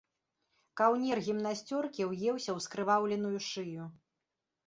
Каўнер 0.79 1.17
гімнасцёркі 1.27 2.07
ўеўся 2.11 2.51
ў 2.57 2.65
скрываўленую 2.67 3.37
шыю. 3.49 3.83